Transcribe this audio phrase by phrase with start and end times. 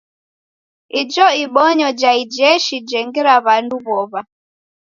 [0.99, 4.19] Ijo ibonyo ja ijeshi jengira w'andu w'ow'a.